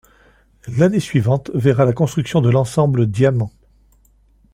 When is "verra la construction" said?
1.53-2.41